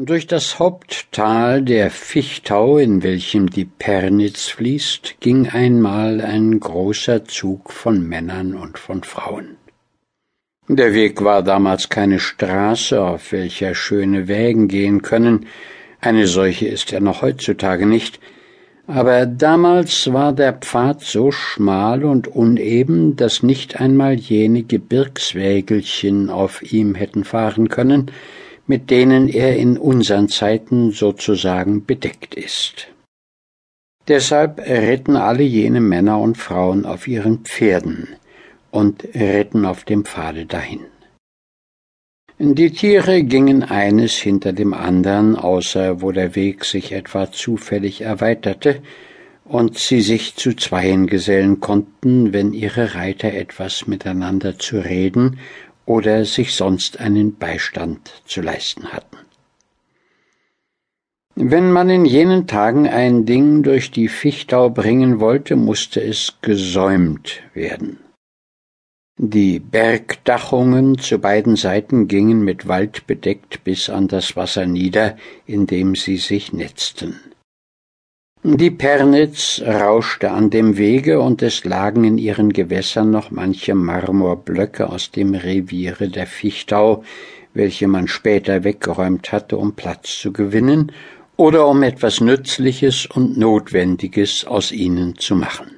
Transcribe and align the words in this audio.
Durch 0.00 0.28
das 0.28 0.60
Haupttal 0.60 1.60
der 1.62 1.90
Fichtau, 1.90 2.78
in 2.78 3.02
welchem 3.02 3.50
die 3.50 3.64
Pernitz 3.64 4.46
fließt, 4.46 5.16
ging 5.18 5.48
einmal 5.48 6.20
ein 6.20 6.60
großer 6.60 7.24
Zug 7.24 7.72
von 7.72 8.06
Männern 8.06 8.54
und 8.54 8.78
von 8.78 9.02
Frauen. 9.02 9.56
Der 10.68 10.94
Weg 10.94 11.24
war 11.24 11.42
damals 11.42 11.88
keine 11.88 12.20
Straße, 12.20 13.02
auf 13.02 13.32
welcher 13.32 13.74
schöne 13.74 14.28
Wägen 14.28 14.68
gehen 14.68 15.02
können, 15.02 15.46
eine 16.00 16.28
solche 16.28 16.68
ist 16.68 16.92
er 16.92 17.00
noch 17.00 17.22
heutzutage 17.22 17.84
nicht, 17.84 18.20
aber 18.86 19.26
damals 19.26 20.12
war 20.12 20.32
der 20.32 20.52
Pfad 20.52 21.00
so 21.00 21.32
schmal 21.32 22.04
und 22.04 22.28
uneben, 22.28 23.16
dass 23.16 23.42
nicht 23.42 23.80
einmal 23.80 24.14
jene 24.14 24.62
Gebirgswägelchen 24.62 26.30
auf 26.30 26.62
ihm 26.72 26.94
hätten 26.94 27.24
fahren 27.24 27.68
können, 27.68 28.12
mit 28.68 28.90
denen 28.90 29.28
er 29.28 29.56
in 29.56 29.76
unseren 29.76 30.28
Zeiten 30.28 30.92
sozusagen 30.92 31.84
bedeckt 31.84 32.34
ist. 32.34 32.88
Deshalb 34.06 34.60
ritten 34.60 35.16
alle 35.16 35.42
jene 35.42 35.80
Männer 35.80 36.20
und 36.20 36.38
Frauen 36.38 36.86
auf 36.86 37.08
ihren 37.08 37.38
Pferden 37.38 38.08
und 38.70 39.04
ritten 39.14 39.64
auf 39.64 39.84
dem 39.84 40.04
Pfade 40.04 40.46
dahin. 40.46 40.80
Die 42.38 42.70
Tiere 42.70 43.24
gingen 43.24 43.64
eines 43.64 44.14
hinter 44.16 44.52
dem 44.52 44.72
andern, 44.72 45.34
außer 45.34 46.00
wo 46.00 46.12
der 46.12 46.36
Weg 46.36 46.64
sich 46.64 46.92
etwa 46.92 47.32
zufällig 47.32 48.02
erweiterte 48.02 48.80
und 49.44 49.76
sie 49.78 50.02
sich 50.02 50.36
zu 50.36 50.54
Zweien 50.54 51.06
gesellen 51.06 51.58
konnten, 51.60 52.32
wenn 52.32 52.52
ihre 52.52 52.94
Reiter 52.94 53.32
etwas 53.32 53.86
miteinander 53.86 54.58
zu 54.58 54.78
reden 54.78 55.40
oder 55.88 56.26
sich 56.26 56.54
sonst 56.54 57.00
einen 57.00 57.36
Beistand 57.38 58.12
zu 58.26 58.42
leisten 58.42 58.92
hatten. 58.92 59.16
Wenn 61.34 61.72
man 61.72 61.88
in 61.88 62.04
jenen 62.04 62.46
Tagen 62.46 62.86
ein 62.86 63.24
Ding 63.24 63.62
durch 63.62 63.90
die 63.90 64.08
Fichtau 64.08 64.68
bringen 64.68 65.18
wollte, 65.18 65.56
musste 65.56 66.02
es 66.02 66.34
gesäumt 66.42 67.40
werden. 67.54 68.00
Die 69.16 69.60
Bergdachungen 69.60 70.98
zu 70.98 71.18
beiden 71.20 71.56
Seiten 71.56 72.06
gingen 72.06 72.42
mit 72.42 72.68
Wald 72.68 73.06
bedeckt 73.06 73.64
bis 73.64 73.88
an 73.88 74.08
das 74.08 74.36
Wasser 74.36 74.66
nieder, 74.66 75.16
in 75.46 75.66
dem 75.66 75.94
sie 75.94 76.18
sich 76.18 76.52
netzten. 76.52 77.18
Die 78.44 78.70
Pernitz 78.70 79.60
rauschte 79.66 80.30
an 80.30 80.48
dem 80.48 80.76
Wege, 80.76 81.20
und 81.20 81.42
es 81.42 81.64
lagen 81.64 82.04
in 82.04 82.18
ihren 82.18 82.52
Gewässern 82.52 83.10
noch 83.10 83.32
manche 83.32 83.74
Marmorblöcke 83.74 84.88
aus 84.88 85.10
dem 85.10 85.34
Reviere 85.34 86.08
der 86.08 86.28
Fichtau, 86.28 87.02
welche 87.52 87.88
man 87.88 88.06
später 88.06 88.62
weggeräumt 88.62 89.32
hatte, 89.32 89.56
um 89.56 89.74
Platz 89.74 90.20
zu 90.20 90.32
gewinnen 90.32 90.92
oder 91.36 91.66
um 91.66 91.82
etwas 91.82 92.20
Nützliches 92.20 93.06
und 93.06 93.36
Notwendiges 93.36 94.44
aus 94.44 94.70
ihnen 94.70 95.18
zu 95.18 95.34
machen. 95.34 95.72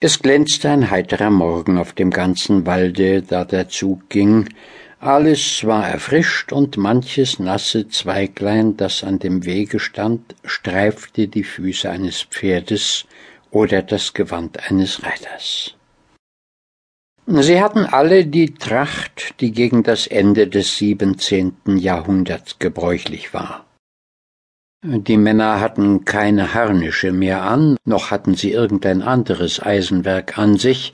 Es 0.00 0.20
glänzte 0.20 0.68
ein 0.68 0.90
heiterer 0.90 1.30
Morgen 1.30 1.78
auf 1.78 1.94
dem 1.94 2.10
ganzen 2.10 2.66
Walde, 2.66 3.22
da 3.22 3.46
der 3.46 3.70
Zug 3.70 4.10
ging, 4.10 4.50
alles 5.04 5.64
war 5.64 5.88
erfrischt, 5.88 6.52
und 6.52 6.76
manches 6.76 7.38
nasse 7.38 7.88
Zweiglein, 7.88 8.76
das 8.76 9.04
an 9.04 9.18
dem 9.18 9.44
Wege 9.44 9.78
stand, 9.78 10.34
streifte 10.44 11.28
die 11.28 11.44
Füße 11.44 11.90
eines 11.90 12.22
Pferdes 12.22 13.06
oder 13.50 13.82
das 13.82 14.14
Gewand 14.14 14.70
eines 14.70 15.02
Reiters. 15.02 15.74
Sie 17.26 17.60
hatten 17.60 17.86
alle 17.86 18.26
die 18.26 18.52
Tracht, 18.54 19.40
die 19.40 19.52
gegen 19.52 19.82
das 19.82 20.06
Ende 20.06 20.46
des 20.46 20.76
siebenzehnten 20.76 21.78
Jahrhunderts 21.78 22.58
gebräuchlich 22.58 23.32
war. 23.32 23.64
Die 24.82 25.16
Männer 25.16 25.60
hatten 25.60 26.04
keine 26.04 26.52
Harnische 26.52 27.12
mehr 27.12 27.42
an, 27.42 27.78
noch 27.86 28.10
hatten 28.10 28.34
sie 28.34 28.52
irgendein 28.52 29.00
anderes 29.00 29.62
Eisenwerk 29.62 30.36
an 30.36 30.58
sich, 30.58 30.92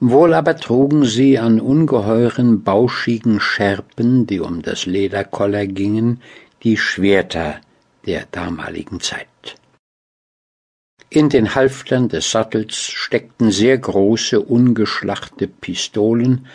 wohl 0.00 0.34
aber 0.34 0.56
trugen 0.56 1.04
sie 1.04 1.38
an 1.38 1.60
ungeheuren 1.60 2.62
bauschigen 2.62 3.40
Schärpen, 3.40 4.26
die 4.26 4.40
um 4.40 4.62
das 4.62 4.86
Lederkoller 4.86 5.66
gingen, 5.66 6.20
die 6.62 6.76
Schwerter 6.76 7.60
der 8.06 8.26
damaligen 8.30 9.00
Zeit. 9.00 9.26
In 11.10 11.30
den 11.30 11.54
Halftern 11.54 12.08
des 12.08 12.30
Sattels 12.30 12.76
steckten 12.76 13.50
sehr 13.50 13.78
große, 13.78 14.40
ungeschlachte 14.40 15.46
Pistolen, 15.48 16.46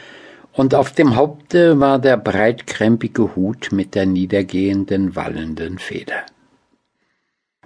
und 0.55 0.75
auf 0.75 0.91
dem 0.91 1.15
Haupte 1.15 1.79
war 1.79 1.97
der 1.97 2.15
breitkrempige 2.15 3.35
Hut 3.35 3.71
mit 3.71 3.95
der 3.95 4.05
niedergehenden, 4.05 5.15
wallenden 5.15 5.79
Feder. 5.79 6.27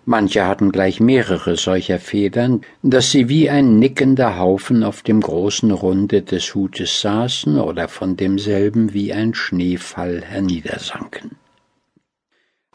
Manche 0.09 0.45
hatten 0.45 0.71
gleich 0.71 1.01
mehrere 1.01 1.57
solcher 1.57 1.99
Federn, 1.99 2.61
dass 2.81 3.11
sie 3.11 3.27
wie 3.27 3.49
ein 3.49 3.77
nickender 3.77 4.39
Haufen 4.39 4.85
auf 4.85 5.01
dem 5.01 5.19
großen 5.19 5.69
Runde 5.69 6.21
des 6.21 6.55
Hutes 6.55 7.01
saßen 7.01 7.59
oder 7.59 7.89
von 7.89 8.15
demselben 8.15 8.93
wie 8.93 9.11
ein 9.11 9.33
Schneefall 9.33 10.21
herniedersanken. 10.21 11.31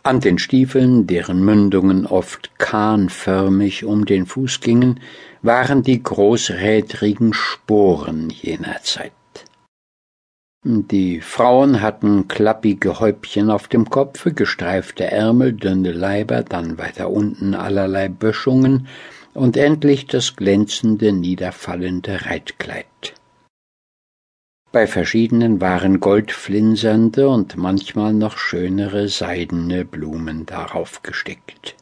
An 0.02 0.20
den 0.20 0.38
Stiefeln, 0.38 1.06
deren 1.06 1.42
Mündungen 1.42 2.04
oft 2.04 2.50
kahnförmig 2.58 3.86
um 3.86 4.04
den 4.04 4.26
Fuß 4.26 4.60
gingen, 4.60 5.00
waren 5.40 5.82
die 5.82 6.02
großrädrigen 6.02 7.32
Sporen 7.32 8.28
jener 8.28 8.82
Zeit. 8.82 9.12
Die 10.64 11.20
Frauen 11.20 11.80
hatten 11.80 12.28
klappige 12.28 13.00
Häubchen 13.00 13.50
auf 13.50 13.66
dem 13.66 13.90
Kopfe, 13.90 14.32
gestreifte 14.32 15.10
Ärmel, 15.10 15.54
dünne 15.54 15.90
Leiber, 15.90 16.44
dann 16.44 16.78
weiter 16.78 17.10
unten 17.10 17.54
allerlei 17.54 18.08
Böschungen 18.08 18.86
und 19.34 19.56
endlich 19.56 20.06
das 20.06 20.36
glänzende, 20.36 21.12
niederfallende 21.12 22.26
Reitkleid. 22.26 23.14
Bei 24.70 24.86
verschiedenen 24.86 25.60
waren 25.60 25.98
goldflinsernde 25.98 27.28
und 27.28 27.56
manchmal 27.56 28.14
noch 28.14 28.38
schönere 28.38 29.08
seidene 29.08 29.84
Blumen 29.84 30.46
darauf 30.46 31.02
gestickt. 31.02 31.74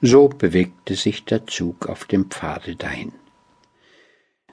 So 0.00 0.28
bewegte 0.28 0.94
sich 0.94 1.26
der 1.26 1.46
Zug 1.46 1.90
auf 1.90 2.06
dem 2.06 2.30
Pfade 2.30 2.74
dahin. 2.74 3.12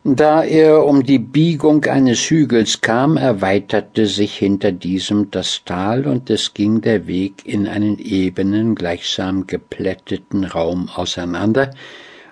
Da 0.06 0.44
er 0.44 0.86
um 0.86 1.04
die 1.04 1.20
Biegung 1.20 1.84
eines 1.86 2.30
Hügels 2.30 2.80
kam, 2.80 3.18
erweiterte 3.18 4.08
sich 4.08 4.38
hinter 4.38 4.72
diesem 4.72 5.30
das 5.30 5.64
Tal, 5.66 6.08
und 6.08 6.30
es 6.30 6.54
ging 6.54 6.80
der 6.80 7.06
Weg 7.06 7.46
in 7.46 7.68
einen 7.68 8.00
ebenen, 8.00 8.76
gleichsam 8.76 9.46
geplätteten 9.46 10.46
Raum 10.46 10.90
auseinander, 10.94 11.72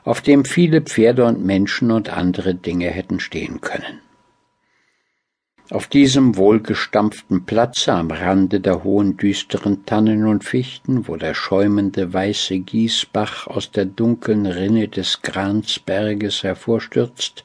auf 0.05 0.21
dem 0.21 0.45
viele 0.45 0.81
Pferde 0.81 1.25
und 1.25 1.45
Menschen 1.45 1.91
und 1.91 2.09
andere 2.09 2.55
Dinge 2.55 2.87
hätten 2.87 3.19
stehen 3.19 3.59
können. 3.59 3.99
Auf 5.69 5.87
diesem 5.87 6.37
wohlgestampften 6.37 7.45
Platze 7.45 7.91
am 7.91 8.09
Rande 8.11 8.61
der 8.61 8.85
hohen 8.85 9.17
düsteren 9.17 9.85
Tannen 9.85 10.25
und 10.25 10.45
Fichten, 10.45 11.09
wo 11.09 11.17
der 11.17 11.33
schäumende 11.33 12.13
weiße 12.13 12.59
Gießbach 12.59 13.47
aus 13.47 13.71
der 13.71 13.83
dunklen 13.83 14.45
Rinne 14.45 14.87
des 14.87 15.21
Gransberges 15.23 16.43
hervorstürzt, 16.43 17.43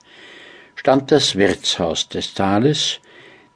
stand 0.76 1.10
das 1.10 1.34
Wirtshaus 1.34 2.08
des 2.08 2.32
Tales, 2.32 3.00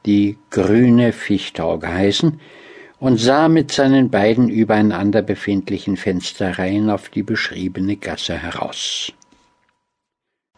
die 0.04 0.36
Grüne 0.50 1.12
Fichtau 1.12 1.78
geheißen, 1.78 2.40
und 2.98 3.18
sah 3.18 3.48
mit 3.48 3.70
seinen 3.70 4.10
beiden 4.10 4.48
übereinander 4.48 5.22
befindlichen 5.22 5.96
Fensterreihen 5.96 6.90
auf 6.90 7.08
die 7.08 7.22
beschriebene 7.22 7.96
Gasse 7.96 8.36
heraus. 8.36 9.12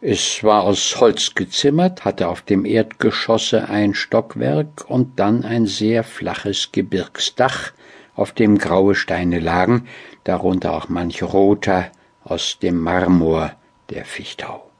Es 0.00 0.44
war 0.44 0.62
aus 0.62 1.00
Holz 1.00 1.34
gezimmert, 1.34 2.04
hatte 2.04 2.28
auf 2.28 2.42
dem 2.42 2.64
Erdgeschosse 2.64 3.69
ein 3.69 3.94
Stockwerk 3.94 4.88
und 4.88 5.19
dann 5.19 5.44
ein 5.44 5.66
sehr 5.66 6.04
flaches 6.04 6.70
Gebirgsdach, 6.70 7.72
auf 8.14 8.32
dem 8.32 8.58
graue 8.58 8.94
Steine 8.94 9.40
lagen, 9.40 9.88
darunter 10.22 10.72
auch 10.75 10.88
manch 10.88 11.22
roter 11.22 11.90
aus 12.22 12.58
dem 12.61 12.81
Marmor 12.81 13.52
der 13.90 14.05
Fichtau. 14.05 14.70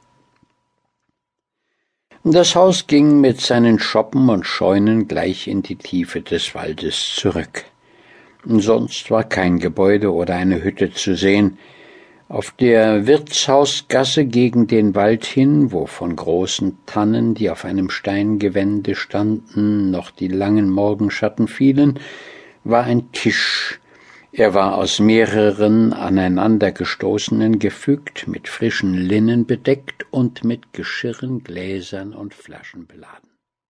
Das 2.23 2.55
Haus 2.55 2.87
ging 2.87 3.19
mit 3.21 3.41
seinen 3.41 3.79
Schoppen 3.79 4.29
und 4.29 4.45
Scheunen 4.45 5.07
gleich 5.07 5.47
in 5.47 5.63
die 5.63 5.77
Tiefe 5.77 6.21
des 6.21 6.53
Waldes 6.53 7.15
zurück. 7.15 7.65
Sonst 8.45 9.09
war 9.11 9.23
kein 9.23 9.59
Gebäude 9.59 10.13
oder 10.13 10.35
eine 10.35 10.63
Hütte 10.63 10.91
zu 10.91 11.15
sehen. 11.15 11.57
Auf 12.29 12.51
der 12.51 13.07
Wirtshausgasse 13.07 14.23
gegen 14.23 14.67
den 14.67 14.93
Wald 14.93 15.25
hin, 15.25 15.71
wo 15.71 15.87
von 15.87 16.15
großen 16.15 16.77
Tannen, 16.85 17.33
die 17.33 17.49
auf 17.49 17.65
einem 17.65 17.89
Steingewände 17.89 18.93
standen, 18.93 19.89
noch 19.89 20.11
die 20.11 20.27
langen 20.27 20.69
Morgenschatten 20.69 21.47
fielen, 21.47 21.99
war 22.63 22.83
ein 22.83 23.11
Tisch, 23.13 23.79
er 24.31 24.53
war 24.53 24.77
aus 24.77 24.99
mehreren 24.99 25.91
aneinandergestoßenen 25.91 27.57
gefügt, 27.57 28.27
mit 28.27 28.47
frischen 28.47 28.93
Linnen 28.93 29.47
bedeckt 29.47 30.05
und 30.11 30.43
mit 30.43 30.71
Geschirren, 30.71 31.43
Gläsern 31.43 32.13
und 32.13 32.35
Flaschen 32.35 32.85
beladen. 32.85 33.27